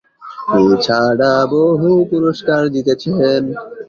[0.65, 3.41] এছাড়া বহু পুরস্কার জিতেছেন।